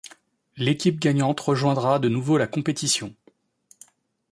[0.57, 3.15] L'équipe gagnante rejoindra de nouveau la compétition.